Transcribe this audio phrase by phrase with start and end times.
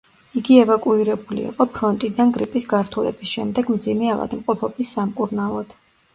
[0.39, 5.81] იგი ევაკუირებული იყო ფრონტიდან გრიპის გართულების შემდეგ მძიმე ავადმყოფობის სამკურნალოდ.